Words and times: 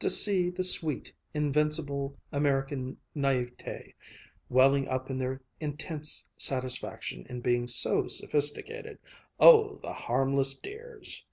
To 0.00 0.10
see 0.10 0.50
the 0.50 0.64
sweet, 0.64 1.12
invincible 1.34 2.18
American 2.32 2.96
naïveté 3.14 3.94
welling 4.48 4.88
up 4.88 5.08
in 5.08 5.18
their 5.18 5.40
intense 5.60 6.28
satisfaction 6.36 7.24
in 7.30 7.40
being 7.42 7.68
so 7.68 8.08
sophisticated, 8.08 8.98
oh, 9.38 9.76
the 9.80 9.92
harmless 9.92 10.58
dears!" 10.58 11.24